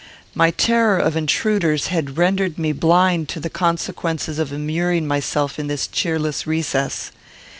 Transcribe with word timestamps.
My 0.33 0.49
terror 0.49 0.97
of 0.97 1.15
intruders 1.15 1.89
had 1.93 2.17
rendered 2.17 2.57
me 2.57 2.71
blind 2.71 3.29
to 3.29 3.39
the 3.39 3.51
consequences 3.51 4.39
of 4.39 4.51
immuring 4.51 5.05
myself 5.05 5.59
in 5.59 5.67
this 5.67 5.85
cheerless 5.85 6.47
recess. 6.47 7.11